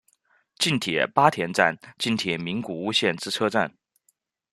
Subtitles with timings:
[0.57, 3.77] 近铁八田站近铁名古屋线之车站。